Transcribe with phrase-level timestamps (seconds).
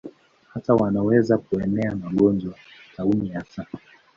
[0.53, 2.53] Hata wanaweza kuenea magonjwa,
[2.95, 3.65] tauni hasa.